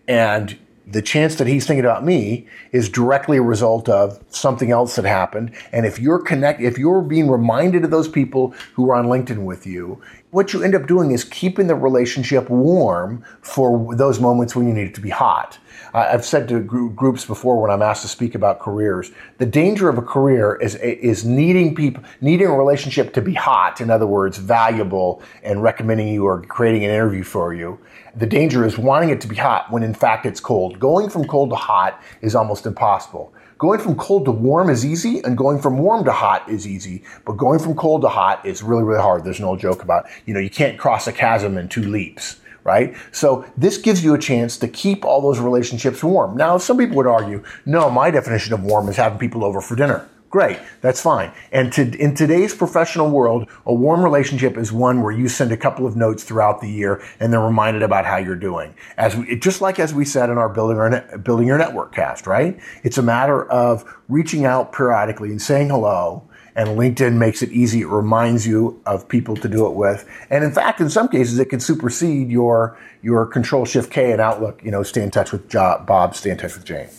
[0.08, 0.58] And
[0.90, 5.04] the chance that he's thinking about me is directly a result of something else that
[5.04, 5.52] happened.
[5.74, 9.44] And if you're connect, if you're being reminded of those people who are on LinkedIn
[9.44, 14.56] with you, what you end up doing is keeping the relationship warm for those moments
[14.56, 15.58] when you need it to be hot.
[15.94, 19.98] I've said to groups before when I'm asked to speak about careers, the danger of
[19.98, 23.80] a career is is needing people needing a relationship to be hot.
[23.80, 27.80] In other words, valuable and recommending you or creating an interview for you
[28.18, 30.80] the danger is wanting it to be hot when in fact it's cold.
[30.80, 33.32] Going from cold to hot is almost impossible.
[33.58, 37.04] Going from cold to warm is easy, and going from warm to hot is easy.
[37.26, 39.24] But going from cold to hot is really, really hard.
[39.24, 42.40] There's an old joke about, you know, you can't cross a chasm in two leaps,
[42.64, 42.96] right?
[43.12, 46.38] So this gives you a chance to keep all those relationships warm.
[46.38, 49.76] Now, some people would argue, no, my definition of warm is having people over for
[49.76, 50.08] dinner.
[50.30, 51.32] Great, that's fine.
[51.54, 55.58] And to, in today's professional world, a warm relationship is one where you send a
[55.58, 58.76] couple of notes throughout the year and they're reminded about how you're doing.
[58.98, 62.28] As we, just like as we said in our building our building your network cast,
[62.28, 62.60] right?
[62.84, 66.24] It's a matter of reaching out periodically and saying hello.
[66.56, 67.82] And LinkedIn makes it easy.
[67.82, 70.10] It reminds you of people to do it with.
[70.32, 74.20] And in fact, in some cases, it can supersede your your Control Shift K and
[74.20, 74.62] Outlook.
[74.64, 76.90] You know, stay in touch with Bob, stay in touch with Jane.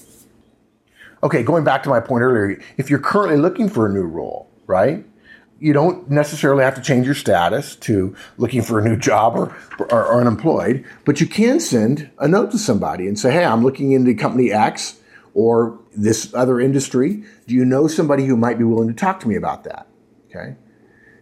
[1.22, 4.50] Okay, going back to my point earlier, if you're currently looking for a new role,
[4.66, 5.04] right?
[5.58, 9.56] You don't necessarily have to change your status to looking for a new job or,
[9.80, 13.64] or, or unemployed, but you can send a note to somebody and say, Hey, I'm
[13.64, 15.00] looking into company X
[15.34, 17.24] or this other industry.
[17.48, 19.88] Do you know somebody who might be willing to talk to me about that?
[20.30, 20.56] Okay.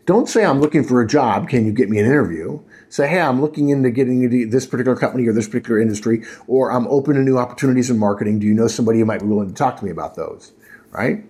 [0.04, 1.48] Don't say I'm looking for a job.
[1.48, 2.60] Can you get me an interview?
[2.88, 6.70] Say, hey, I'm looking into getting into this particular company or this particular industry, or
[6.70, 8.38] I'm open to new opportunities in marketing.
[8.38, 10.52] Do you know somebody who might be willing to talk to me about those?
[10.90, 11.24] Right?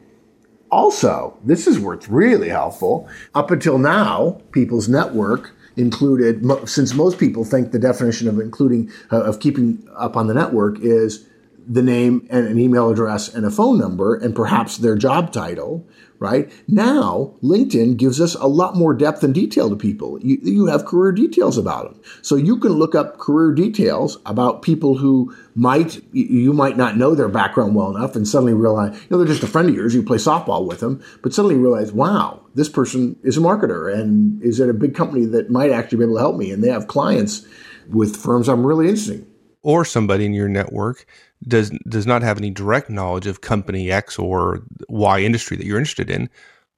[0.71, 3.09] Also, this is where it's really helpful.
[3.35, 9.23] Up until now, people's network included, since most people think the definition of including, uh,
[9.23, 11.27] of keeping up on the network is
[11.67, 15.87] the name and an email address and a phone number and perhaps their job title,
[16.19, 16.51] right?
[16.69, 20.21] Now, LinkedIn gives us a lot more depth and detail to people.
[20.21, 22.01] You, you have career details about them.
[22.23, 27.15] So you can look up career details about people who might, you might not know
[27.15, 29.95] their background well enough and suddenly realize, you know, they're just a friend of yours.
[29.95, 34.41] You play softball with them, but suddenly realize, wow, this person is a marketer and
[34.43, 36.53] is at a big company that might actually be able to help me.
[36.53, 37.47] And they have clients
[37.89, 39.27] with firms I'm really interested in
[39.67, 41.05] or somebody in your network
[41.47, 45.79] does does not have any direct knowledge of company X or Y industry that you're
[45.79, 46.29] interested in,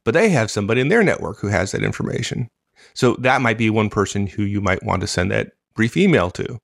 [0.04, 2.48] but they have somebody in their network who has that information.
[2.94, 6.30] So that might be one person who you might want to send that brief email
[6.32, 6.58] to.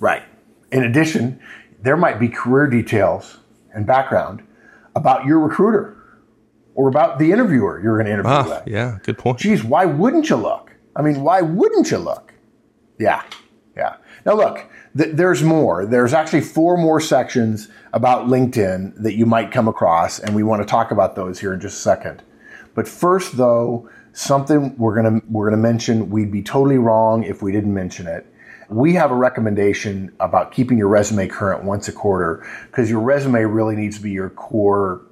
[0.00, 0.22] Right.
[0.72, 1.40] In addition,
[1.82, 3.38] there might be career details
[3.72, 4.42] and background
[4.96, 5.96] about your recruiter
[6.74, 8.62] or about the interviewer you're going to interview ah, with.
[8.66, 9.38] Yeah, good point.
[9.38, 10.74] Geez, why wouldn't you look?
[10.96, 12.32] I mean, why wouldn't you look?
[12.98, 13.22] Yeah,
[13.76, 13.96] yeah.
[14.24, 14.64] Now look,
[14.96, 15.86] th- there's more.
[15.86, 20.62] There's actually four more sections about LinkedIn that you might come across, and we want
[20.62, 22.22] to talk about those here in just a second.
[22.74, 26.10] But first, though, something we're gonna we're gonna mention.
[26.10, 28.26] We'd be totally wrong if we didn't mention it.
[28.70, 33.42] We have a recommendation about keeping your resume current once a quarter because your resume
[33.42, 35.02] really needs to be your core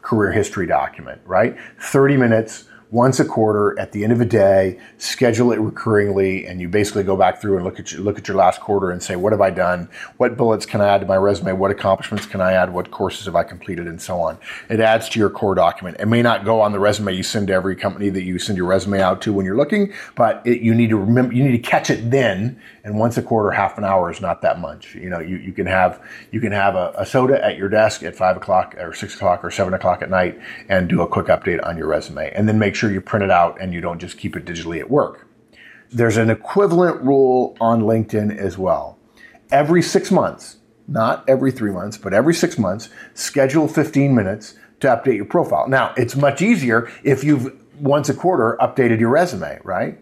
[0.00, 1.56] career history document, right?
[1.80, 6.60] 30 minutes once a quarter at the end of a day, schedule it recurringly, and
[6.60, 9.02] you basically go back through and look at your, look at your last quarter and
[9.02, 9.88] say, what have I done?
[10.16, 11.52] What bullets can I add to my resume?
[11.52, 12.72] What accomplishments can I add?
[12.72, 13.86] What courses have I completed?
[13.86, 14.38] And so on.
[14.68, 15.96] It adds to your core document.
[15.98, 18.56] It may not go on the resume you send to every company that you send
[18.56, 21.52] your resume out to when you're looking, but it, you need to remember, you need
[21.62, 22.60] to catch it then.
[22.84, 24.94] And once a quarter, half an hour is not that much.
[24.94, 28.02] You know, you, you can have, you can have a, a soda at your desk
[28.02, 31.26] at five o'clock or six o'clock or seven o'clock at night and do a quick
[31.26, 33.80] update on your resume and then make sure sure you print it out and you
[33.80, 35.26] don't just keep it digitally at work.
[35.90, 38.98] There's an equivalent rule on LinkedIn as well.
[39.50, 44.88] Every six months, not every three months, but every six months, schedule 15 minutes to
[44.88, 45.66] update your profile.
[45.66, 49.98] Now, it's much easier if you've once a quarter updated your resume, right?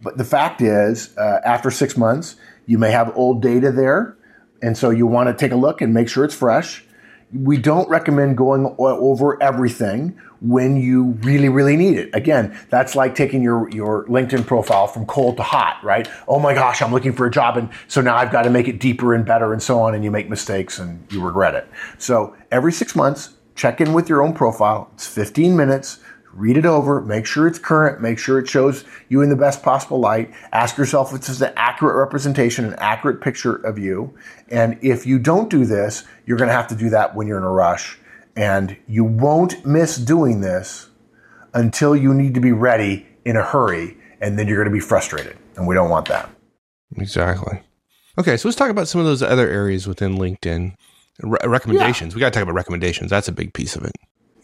[0.00, 4.16] But the fact is, uh, after six months, you may have old data there.
[4.62, 6.86] And so you want to take a look and make sure it's fresh.
[7.34, 12.10] We don't recommend going over everything when you really, really need it.
[12.12, 16.06] Again, that's like taking your, your LinkedIn profile from cold to hot, right?
[16.28, 17.56] Oh my gosh, I'm looking for a job.
[17.56, 19.94] And so now I've got to make it deeper and better and so on.
[19.94, 21.66] And you make mistakes and you regret it.
[21.96, 24.90] So every six months, check in with your own profile.
[24.92, 26.00] It's 15 minutes.
[26.34, 29.62] Read it over, make sure it's current, make sure it shows you in the best
[29.62, 30.34] possible light.
[30.50, 34.12] Ask yourself if it's an accurate representation, an accurate picture of you.
[34.48, 37.38] And if you don't do this, you're going to have to do that when you're
[37.38, 37.98] in a rush
[38.36, 40.88] and you won't miss doing this
[41.52, 44.80] until you need to be ready in a hurry, and then you're going to be
[44.80, 45.36] frustrated.
[45.56, 46.28] And we don't want that.
[46.96, 47.60] Exactly.
[48.18, 50.74] Okay, so let's talk about some of those other areas within LinkedIn.
[51.20, 52.12] Re- recommendations.
[52.12, 52.16] Yeah.
[52.16, 53.10] We got to talk about recommendations.
[53.10, 53.94] That's a big piece of it.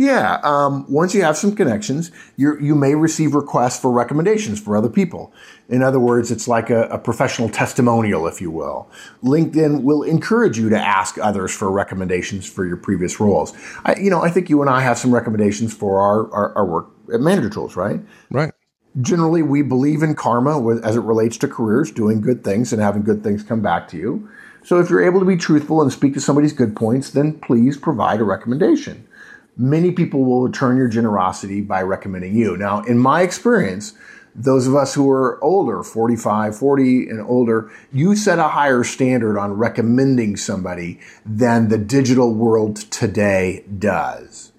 [0.00, 0.40] Yeah.
[0.42, 4.88] Um, once you have some connections, you you may receive requests for recommendations for other
[4.88, 5.30] people.
[5.68, 8.90] In other words, it's like a, a, professional testimonial, if you will.
[9.22, 13.52] LinkedIn will encourage you to ask others for recommendations for your previous roles.
[13.84, 16.64] I, you know, I think you and I have some recommendations for our, our, our
[16.64, 18.00] work at Manager Tools, right?
[18.30, 18.54] Right.
[19.02, 23.02] Generally, we believe in karma as it relates to careers, doing good things and having
[23.02, 24.30] good things come back to you.
[24.64, 27.76] So if you're able to be truthful and speak to somebody's good points, then please
[27.76, 29.06] provide a recommendation
[29.60, 32.56] many people will return your generosity by recommending you.
[32.56, 33.92] Now, in my experience,
[34.34, 39.38] those of us who are older, 45, 40 and older, you set a higher standard
[39.38, 44.52] on recommending somebody than the digital world today does.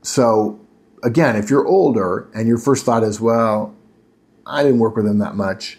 [0.00, 0.58] So
[1.02, 3.74] again, if you're older and your first thought is, well,
[4.46, 5.78] I didn't work with them that much,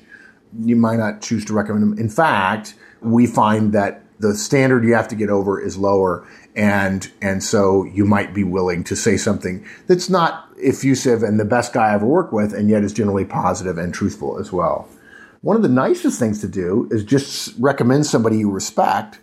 [0.60, 1.98] you might not choose to recommend them.
[1.98, 7.12] In fact, we find that the standard you have to get over is lower and
[7.22, 11.74] and so you might be willing to say something that's not effusive and the best
[11.74, 14.90] guy I ever worked with and yet is generally positive and truthful as well.
[15.42, 19.20] One of the nicest things to do is just recommend somebody you respect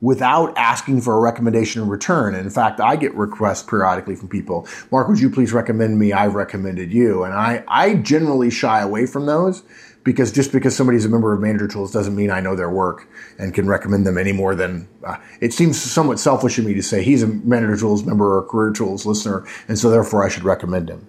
[0.00, 2.34] without asking for a recommendation in return.
[2.34, 6.12] And in fact, I get requests periodically from people, Mark, would you please recommend me?
[6.12, 7.22] I've recommended you.
[7.22, 9.62] And I, I generally shy away from those
[10.04, 13.08] because just because somebody's a member of Manager Tools doesn't mean I know their work
[13.38, 16.82] and can recommend them any more than uh, it seems somewhat selfish of me to
[16.82, 20.44] say he's a Manager Tools member or Career Tools listener, and so therefore I should
[20.44, 21.06] recommend him.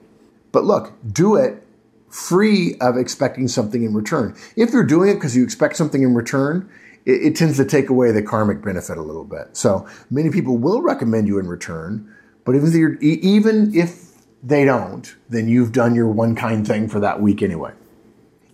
[0.52, 1.66] But look, do it
[2.10, 4.36] free of expecting something in return.
[4.56, 6.70] If you're doing it because you expect something in return,
[7.06, 9.58] it, it tends to take away the karmic benefit a little bit.
[9.58, 12.14] So many people will recommend you in return,
[12.46, 14.12] but even if, even if
[14.44, 17.72] they don't, then you've done your one kind thing for that week anyway.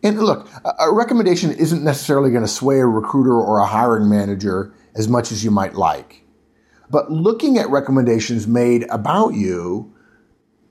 [0.03, 0.47] And look,
[0.79, 5.31] a recommendation isn't necessarily going to sway a recruiter or a hiring manager as much
[5.31, 6.23] as you might like.
[6.89, 9.93] But looking at recommendations made about you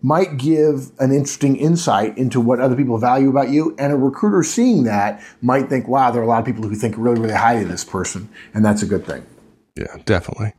[0.01, 3.75] might give an interesting insight into what other people value about you.
[3.79, 6.75] And a recruiter seeing that might think, wow, there are a lot of people who
[6.75, 8.29] think really, really highly of this person.
[8.55, 9.27] And that's a good thing.
[9.77, 10.55] Yeah, definitely.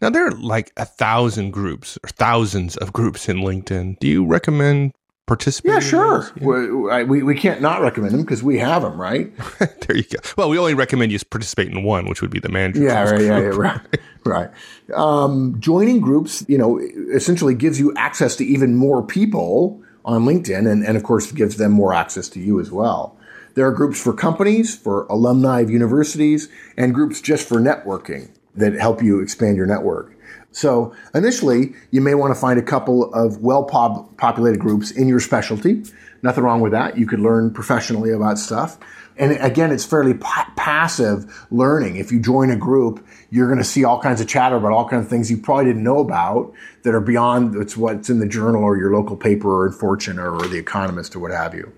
[0.00, 3.98] Now, there are like a thousand groups or thousands of groups in LinkedIn.
[4.00, 4.92] Do you recommend
[5.26, 5.72] participate?
[5.72, 6.30] Yeah, sure.
[6.36, 7.02] Yeah.
[7.04, 9.32] We, we can't not recommend them because we have them, right?
[9.58, 10.18] there you go.
[10.36, 12.82] Well, we only recommend you participate in one, which would be the manager.
[12.82, 13.80] Yeah, right, yeah, yeah, right,
[14.24, 14.50] right.
[14.94, 16.78] Um, joining groups, you know,
[17.12, 21.56] essentially gives you access to even more people on LinkedIn, and, and of course gives
[21.56, 23.16] them more access to you as well.
[23.54, 28.74] There are groups for companies, for alumni of universities, and groups just for networking that
[28.74, 30.13] help you expand your network.
[30.54, 35.18] So initially, you may want to find a couple of well populated groups in your
[35.18, 35.82] specialty.
[36.22, 36.96] Nothing wrong with that.
[36.96, 38.78] You could learn professionally about stuff.
[39.16, 41.96] And again, it's fairly passive learning.
[41.96, 44.88] If you join a group, you're going to see all kinds of chatter about all
[44.88, 48.62] kinds of things you probably didn't know about that are beyond what's in the journal
[48.62, 51.72] or your local paper or in Fortune or, or the Economist or what have you.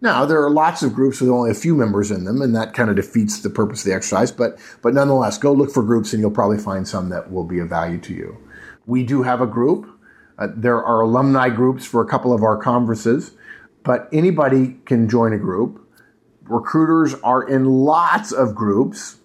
[0.00, 2.72] Now, there are lots of groups with only a few members in them, and that
[2.72, 4.30] kind of defeats the purpose of the exercise.
[4.30, 7.58] But, but nonetheless, go look for groups and you'll probably find some that will be
[7.58, 8.38] of value to you.
[8.86, 9.90] We do have a group.
[10.38, 13.32] Uh, there are alumni groups for a couple of our conferences,
[13.82, 15.84] but anybody can join a group.
[16.44, 19.16] Recruiters are in lots of groups,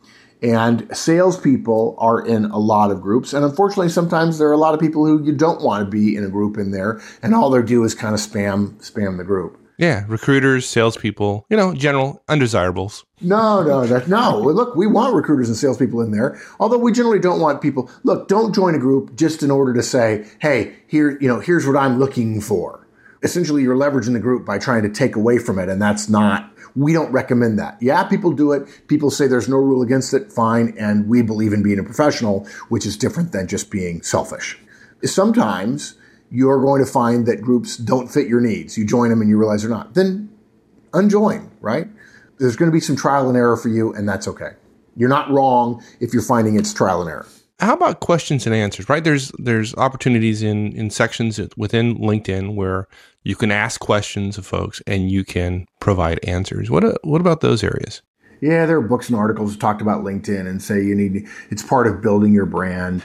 [0.41, 3.31] and salespeople are in a lot of groups.
[3.31, 6.15] And unfortunately, sometimes there are a lot of people who you don't want to be
[6.15, 9.23] in a group in there, and all they do is kind of spam spam the
[9.23, 9.62] group.
[9.77, 13.05] Yeah, recruiters, salespeople, you know, general undesirables.
[13.21, 14.39] No, no, that no.
[14.39, 16.39] Look, we want recruiters and salespeople in there.
[16.59, 17.89] Although we generally don't want people.
[18.03, 21.65] Look, don't join a group just in order to say, "Hey, here, you know, here's
[21.65, 22.85] what I'm looking for."
[23.23, 26.51] Essentially, you're leveraging the group by trying to take away from it, and that's not.
[26.75, 27.77] We don't recommend that.
[27.81, 28.67] Yeah, people do it.
[28.87, 30.31] People say there's no rule against it.
[30.31, 34.59] Fine, and we believe in being a professional, which is different than just being selfish.
[35.03, 35.95] Sometimes
[36.33, 38.75] you're going to find that groups don't fit your needs.
[38.75, 39.93] You join them and you realize they're not.
[39.93, 40.35] Then
[40.91, 41.87] unjoin, right?
[42.39, 44.53] There's going to be some trial and error for you, and that's okay.
[44.95, 47.27] You're not wrong if you're finding it's trial and error.
[47.59, 48.89] How about questions and answers?
[48.89, 52.87] Right there's there's opportunities in in sections within LinkedIn where
[53.21, 56.71] you can ask questions of folks and you can provide answers.
[56.71, 58.01] What uh, what about those areas?
[58.41, 61.63] Yeah, there are books and articles that talked about LinkedIn and say you need it's
[61.63, 63.03] part of building your brand.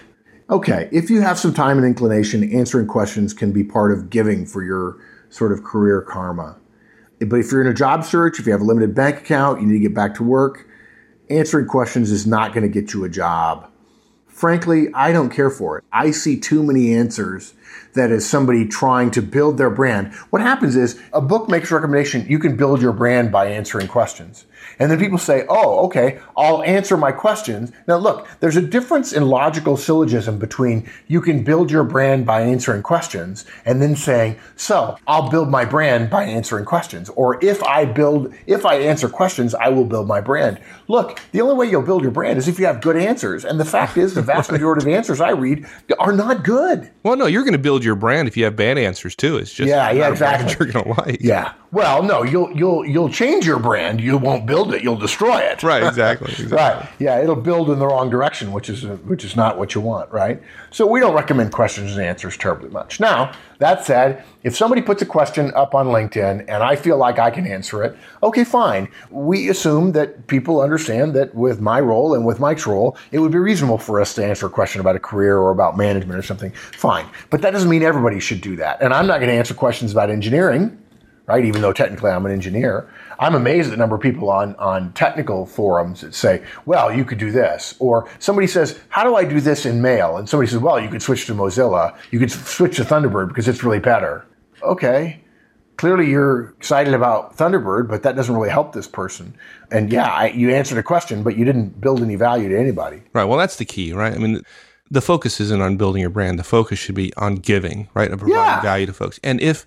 [0.51, 4.47] Okay, if you have some time and inclination, answering questions can be part of giving
[4.47, 4.97] for your
[5.29, 6.57] sort of career karma.
[7.21, 9.67] But if you're in a job search, if you have a limited bank account, you
[9.67, 10.67] need to get back to work,
[11.29, 13.71] answering questions is not going to get you a job.
[14.27, 15.85] Frankly, I don't care for it.
[15.93, 17.53] I see too many answers
[17.95, 20.13] that is somebody trying to build their brand.
[20.31, 22.27] What happens is a book makes a recommendation.
[22.29, 24.47] You can build your brand by answering questions.
[24.79, 27.73] And then people say, oh, okay, I'll answer my questions.
[27.87, 32.43] Now, look, there's a difference in logical syllogism between you can build your brand by
[32.43, 37.09] answering questions and then saying, so I'll build my brand by answering questions.
[37.11, 40.61] Or if I build, if I answer questions, I will build my brand.
[40.87, 43.45] Look, the only way you'll build your brand is if you have good answers.
[43.45, 45.67] And the fact is, the vast majority of answers I read
[45.99, 46.91] are not good.
[47.03, 49.37] Well, no, you're going to build your brand if you have bad answers too.
[49.37, 50.55] It's just yeah, yeah, exactly.
[50.59, 51.21] You're going to like.
[51.21, 51.53] Yeah.
[51.71, 54.01] Well, no, you'll you'll you'll change your brand.
[54.01, 54.83] You won't build it.
[54.83, 55.63] You'll destroy it.
[55.63, 55.83] Right.
[55.83, 56.29] Exactly.
[56.39, 56.57] exactly.
[56.57, 56.89] right.
[56.99, 57.21] Yeah.
[57.21, 60.11] It'll build in the wrong direction, which is which is not what you want.
[60.11, 60.43] Right.
[60.71, 63.01] So we don't recommend questions and answers terribly much.
[63.01, 67.19] Now, That said, if somebody puts a question up on LinkedIn and I feel like
[67.19, 68.89] I can answer it, okay, fine.
[69.11, 73.33] We assume that people understand that with my role and with Mike's role, it would
[73.33, 76.23] be reasonable for us to answer a question about a career or about management or
[76.23, 76.53] something.
[76.53, 77.07] Fine.
[77.31, 78.81] But that doesn't mean everybody should do that.
[78.81, 80.79] And I'm not going to answer questions about engineering
[81.29, 81.45] right?
[81.45, 84.93] Even though technically I'm an engineer, I'm amazed at the number of people on, on
[84.95, 87.77] technical forums that say, well, you could do this.
[87.79, 90.17] Or somebody says, how do I do this in mail?
[90.17, 91.97] And somebody says, well, you could switch to Mozilla.
[92.11, 94.27] You could switch to Thunderbird because it's really better.
[94.63, 95.21] Okay.
[95.77, 99.37] Clearly you're excited about Thunderbird, but that doesn't really help this person.
[99.71, 103.03] And yeah, I, you answered a question, but you didn't build any value to anybody.
[103.13, 103.25] Right.
[103.25, 104.13] Well, that's the key, right?
[104.13, 104.43] I mean,
[104.91, 106.39] the focus isn't on building your brand.
[106.39, 108.11] The focus should be on giving, right?
[108.11, 108.61] And providing yeah.
[108.63, 109.21] value to folks.
[109.23, 109.67] And if,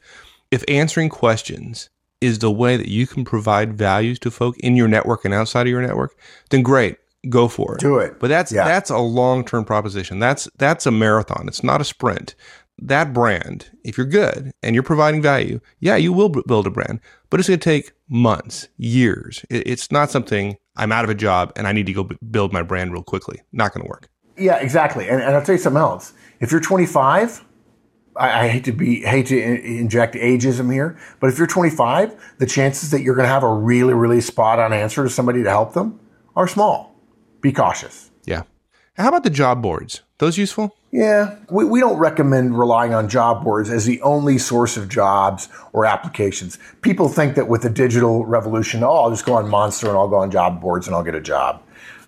[0.52, 1.90] if answering questions
[2.20, 5.62] is the way that you can provide values to folk in your network and outside
[5.62, 6.16] of your network,
[6.52, 6.98] then great,
[7.30, 7.80] go for it.
[7.80, 8.20] Do it.
[8.20, 8.66] But that's yeah.
[8.66, 10.20] that's a long term proposition.
[10.20, 11.48] That's that's a marathon.
[11.48, 12.36] It's not a sprint.
[12.84, 17.00] That brand, if you're good and you're providing value, yeah, you will build a brand,
[17.30, 19.46] but it's going to take months, years.
[19.52, 22.64] It's not something I'm out of a job and I need to go build my
[22.64, 23.40] brand real quickly.
[23.52, 24.10] Not going to work.
[24.36, 25.08] Yeah, exactly.
[25.08, 26.14] And, and I'll tell you something else.
[26.40, 27.46] If you're 25
[28.16, 32.46] I, I, hate to be hate to inject ageism here, but if you're 25, the
[32.46, 35.50] chances that you're going to have a really really spot on answer to somebody to
[35.50, 36.00] help them
[36.36, 36.96] are small.
[37.42, 38.12] Be cautious.
[38.26, 38.44] Yeah.
[38.98, 40.02] How about the job boards?
[40.20, 40.76] Those useful?
[40.92, 45.48] Yeah, we, we don't recommend relying on job boards as the only source of jobs
[45.72, 46.60] or applications.
[46.82, 50.10] People think that with the digital revolution, oh, I'll just go on Monster and I'll
[50.10, 51.64] go on job boards and I'll get a job.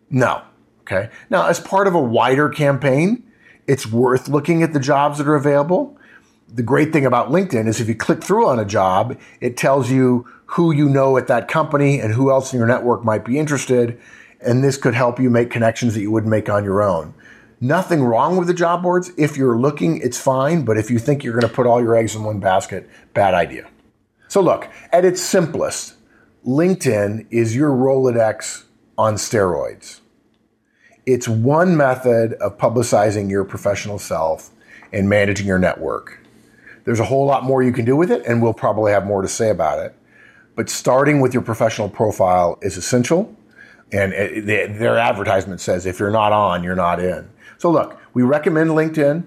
[0.10, 0.41] No.
[0.82, 1.10] Okay.
[1.30, 3.24] Now, as part of a wider campaign,
[3.68, 5.97] it's worth looking at the jobs that are available.
[6.47, 9.89] The great thing about LinkedIn is if you click through on a job, it tells
[9.89, 13.39] you who you know at that company and who else in your network might be
[13.39, 13.99] interested.
[14.39, 17.14] And this could help you make connections that you wouldn't make on your own.
[17.59, 19.11] Nothing wrong with the job boards.
[19.18, 20.66] If you're looking, it's fine.
[20.66, 23.34] But if you think you're going to put all your eggs in one basket, bad
[23.34, 23.68] idea.
[24.28, 25.95] So look, at its simplest,
[26.45, 28.66] LinkedIn is your Rolodex
[28.97, 30.01] on steroids.
[31.06, 34.51] It's one method of publicizing your professional self
[34.93, 36.20] and managing your network.
[36.86, 39.22] There's a whole lot more you can do with it, and we'll probably have more
[39.22, 39.95] to say about it.
[40.56, 43.36] But starting with your professional profile is essential.
[43.91, 47.30] And it, their advertisement says if you're not on, you're not in.
[47.58, 49.24] So, look, we recommend LinkedIn.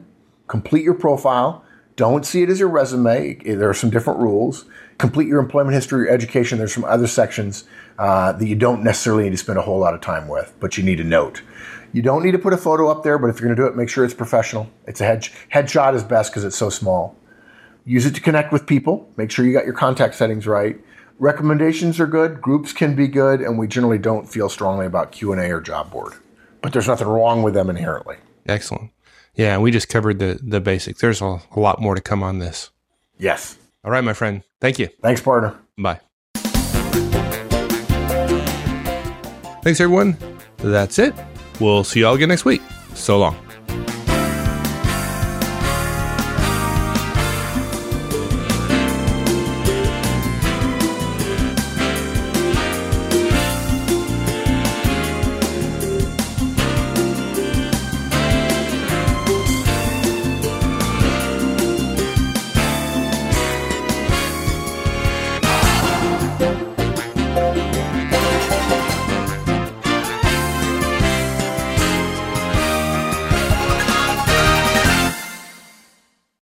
[0.48, 1.64] Complete your profile.
[1.96, 3.34] Don't see it as your resume.
[3.34, 4.64] There are some different rules.
[4.98, 6.58] Complete your employment history, your education.
[6.58, 7.64] There's some other sections
[7.98, 10.78] uh, that you don't necessarily need to spend a whole lot of time with, but
[10.78, 11.42] you need to note.
[11.92, 13.66] You don't need to put a photo up there, but if you're going to do
[13.66, 14.70] it, make sure it's professional.
[14.86, 17.16] It's a head headshot is best because it's so small.
[17.84, 19.10] Use it to connect with people.
[19.16, 20.78] Make sure you got your contact settings right.
[21.18, 22.42] Recommendations are good.
[22.42, 25.60] Groups can be good, and we generally don't feel strongly about Q and A or
[25.60, 26.12] job board.
[26.60, 28.16] But there's nothing wrong with them inherently.
[28.46, 28.90] Excellent.
[29.34, 31.00] Yeah, we just covered the the basics.
[31.00, 32.70] There's a, a lot more to come on this.
[33.18, 33.56] Yes.
[33.84, 34.42] All right, my friend.
[34.60, 34.88] Thank you.
[35.02, 35.54] Thanks, partner.
[35.78, 36.00] Bye.
[39.62, 40.16] Thanks, everyone.
[40.58, 41.14] That's it.
[41.60, 42.62] We'll see you all again next week.
[42.94, 43.36] So long.